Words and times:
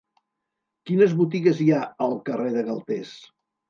Quines 0.91 1.15
botigues 1.21 1.61
hi 1.67 1.71
ha 1.77 1.85
al 2.09 2.19
carrer 2.33 2.53
de 2.61 2.69
Galtés? 2.75 3.19